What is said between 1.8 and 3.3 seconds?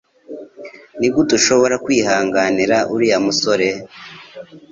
kwihanganira uriya